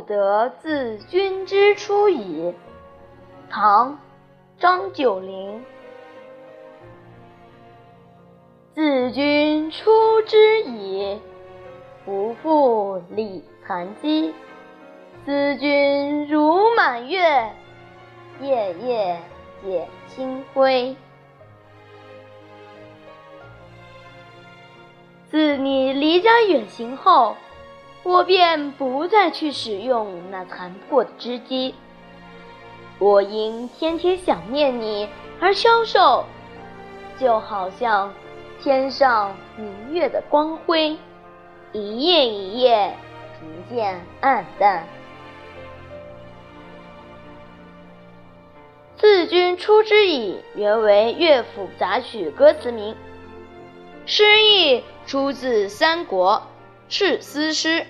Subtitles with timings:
[0.00, 2.54] 不得自君之出矣。
[3.50, 3.92] 唐·
[4.58, 5.62] 张九龄。
[8.72, 11.20] 自君出之矣，
[12.06, 14.32] 不复理残机。
[15.26, 17.52] 思君如满月，
[18.40, 19.20] 夜夜
[19.62, 20.96] 减清辉。
[25.30, 27.36] 自你离家远行后，
[28.02, 31.74] 我便不再去使用那残破的织机。
[32.98, 35.08] 我因天天想念你
[35.40, 36.24] 而消瘦，
[37.18, 38.12] 就好像
[38.60, 40.96] 天上明月的光辉，
[41.72, 42.94] 一夜一夜
[43.38, 44.86] 逐渐暗淡。
[48.96, 52.94] 自君出之矣，原为乐府杂曲歌词名，
[54.06, 54.82] 诗意。
[55.06, 56.40] 出自三国
[56.90, 57.86] 是思诗。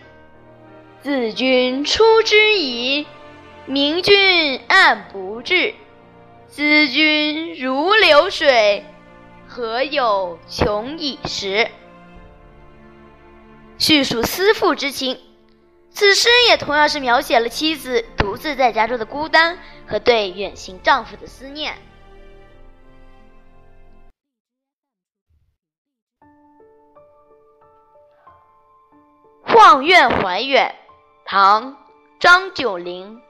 [1.02, 3.06] 自君出之矣，
[3.64, 5.74] 明君暗不至。
[6.46, 8.84] 思君如流水，
[9.48, 11.68] 何有穷已时？
[13.78, 15.18] 叙述思妇之情。
[15.90, 21.74] 此诗也同样是描写了妻子独自在家中的孤单和对远行丈夫的思念。
[29.62, 30.74] 望苑怀远，
[31.26, 31.72] 唐·
[32.18, 33.20] 张九龄。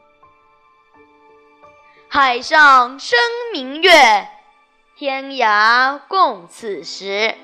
[2.08, 3.18] 海上生
[3.52, 4.28] 明月，
[4.96, 7.34] 天涯共此时。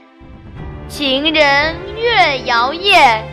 [0.87, 3.25] 情人月摇夜，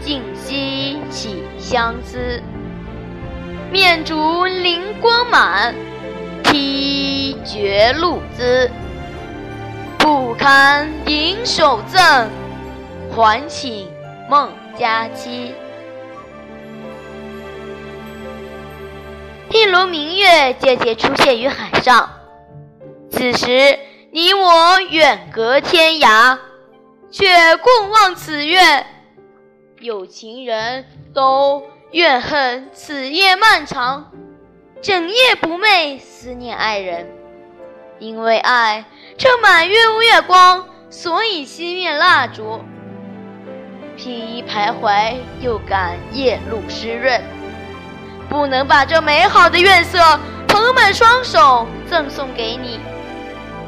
[0.00, 2.42] 竟夕起相思。
[3.70, 5.72] 面烛灵光满，
[6.42, 8.68] 披绝露滋。
[9.98, 12.28] 不堪盈手赠，
[13.14, 13.88] 还请
[14.30, 14.52] 梦。
[14.78, 15.52] 佳期，
[19.50, 22.08] 一轮明月渐渐出现于海上。
[23.10, 23.78] 此时，
[24.12, 26.38] 你我远隔天涯，
[27.10, 28.86] 却共望此月。
[29.80, 34.12] 有情人都怨恨此夜漫长，
[34.80, 37.10] 整夜不寐，思念爱人。
[37.98, 38.86] 因为爱
[39.18, 42.60] 这满月月光，所以熄灭蜡烛。
[44.00, 47.22] 披衣徘徊，又感夜露湿润，
[48.30, 49.98] 不能把这美好的月色
[50.48, 52.80] 捧满双手赠送给你，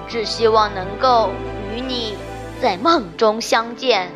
[0.08, 1.28] 只希望能够
[1.74, 2.16] 与你
[2.62, 4.08] 在梦中相见。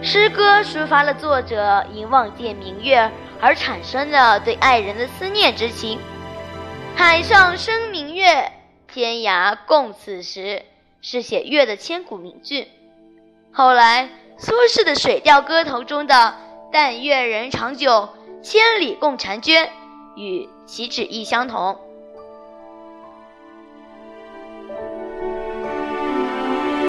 [0.00, 5.98] 诗歌抒发了作者因望见明月而产生的对爱人的思念之情。
[6.96, 8.50] 海上生明月，
[8.90, 10.62] 天涯共此时，
[11.02, 12.66] 是写月的千古名句。
[13.56, 16.34] 后来，苏轼的《水调歌头》中的
[16.72, 18.08] “但愿人长久，
[18.42, 19.70] 千里共婵娟”
[20.18, 21.78] 与其旨意相同。